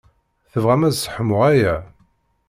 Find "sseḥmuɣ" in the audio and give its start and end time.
0.95-1.41